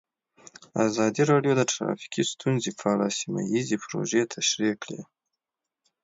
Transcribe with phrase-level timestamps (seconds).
[0.87, 5.01] ازادي راډیو د ټرافیکي ستونزې په اړه سیمه ییزې پروژې تشریح کړې.